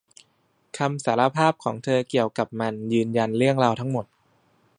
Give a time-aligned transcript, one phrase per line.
[0.77, 4.05] คำสารภาพของเธอเกี่ยวกับมันยืนยันเรื่องราวทั้งหมด